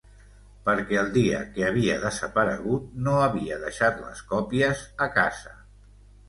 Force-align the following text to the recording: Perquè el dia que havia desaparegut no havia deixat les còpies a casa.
Perquè 0.67 0.95
el 1.01 1.09
dia 1.17 1.41
que 1.57 1.65
havia 1.67 1.97
desaparegut 2.05 2.87
no 3.09 3.13
havia 3.27 3.59
deixat 3.67 4.01
les 4.07 4.25
còpies 4.33 4.83
a 5.07 5.11
casa. 5.21 5.55